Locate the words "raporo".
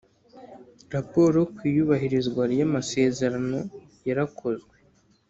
0.93-1.39